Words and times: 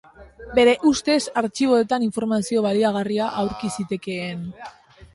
Bere 0.59 0.71
ustez 0.91 1.17
artxiboetan 1.43 2.07
informazio 2.07 2.65
baliagarria 2.69 3.31
aurki 3.45 3.75
zitekeen. 3.79 4.47